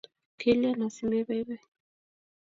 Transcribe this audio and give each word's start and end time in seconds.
kilyan 0.39 0.81
asimei 0.85 1.25
baibai? 1.27 1.61